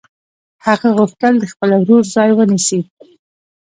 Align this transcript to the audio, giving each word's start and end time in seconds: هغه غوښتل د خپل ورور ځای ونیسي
هغه 0.65 0.87
غوښتل 0.97 1.33
د 1.39 1.43
خپل 1.51 1.69
ورور 1.79 2.03
ځای 2.15 2.29
ونیسي 2.33 2.79